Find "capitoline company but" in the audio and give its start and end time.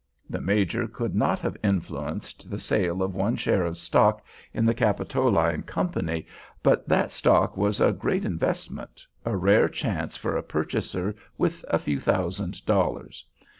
4.73-6.89